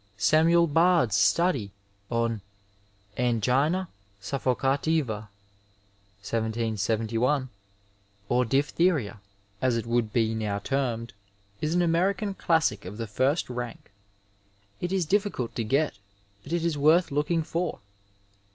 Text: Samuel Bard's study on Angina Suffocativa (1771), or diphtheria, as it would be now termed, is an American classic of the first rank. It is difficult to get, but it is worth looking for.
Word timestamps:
Samuel 0.17 0.65
Bard's 0.65 1.15
study 1.15 1.69
on 2.09 2.41
Angina 3.19 3.87
Suffocativa 4.19 5.27
(1771), 6.25 7.49
or 8.27 8.43
diphtheria, 8.43 9.19
as 9.61 9.77
it 9.77 9.85
would 9.85 10.11
be 10.11 10.33
now 10.33 10.57
termed, 10.57 11.13
is 11.61 11.75
an 11.75 11.83
American 11.83 12.33
classic 12.33 12.83
of 12.83 12.97
the 12.97 13.05
first 13.05 13.47
rank. 13.47 13.91
It 14.79 14.91
is 14.91 15.05
difficult 15.05 15.53
to 15.53 15.63
get, 15.63 15.93
but 16.43 16.51
it 16.51 16.65
is 16.65 16.79
worth 16.79 17.11
looking 17.11 17.43
for. 17.43 17.77